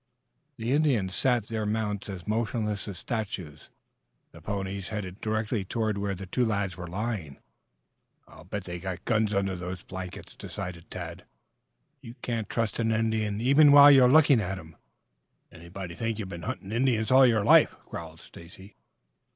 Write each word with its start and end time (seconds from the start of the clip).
The 0.57 0.71
Indians 0.71 1.13
sat 1.13 1.45
their 1.45 1.63
mounts 1.67 2.09
as 2.09 2.27
motionless 2.27 2.87
as 2.87 2.97
statues, 2.97 3.69
the 4.31 4.41
ponies 4.41 4.89
headed 4.89 5.21
directly 5.21 5.63
toward 5.63 5.99
where 5.99 6.15
the 6.15 6.25
two 6.25 6.43
lads 6.43 6.75
were 6.75 6.87
lying. 6.87 7.37
"I'll 8.27 8.43
bet 8.45 8.63
they're 8.63 8.79
got 8.79 9.05
guns 9.05 9.31
under 9.31 9.55
those 9.55 9.83
blankets," 9.83 10.35
decided 10.35 10.89
Tad. 10.89 11.25
"You 12.01 12.15
can't 12.23 12.49
trust 12.49 12.79
an 12.79 12.91
Indian 12.91 13.39
even 13.41 13.71
while 13.71 13.91
you 13.91 14.03
are 14.03 14.11
looking 14.11 14.41
at 14.41 14.57
him." 14.57 14.75
"Anybody'd 15.51 15.99
think 15.99 16.17
you'd 16.17 16.29
been 16.29 16.41
hunting 16.41 16.71
Indians 16.71 17.11
all 17.11 17.27
your 17.27 17.45
life," 17.45 17.75
growled 17.85 18.19
Stacy. 18.21 18.75